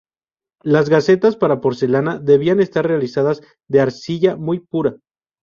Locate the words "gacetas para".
0.89-1.61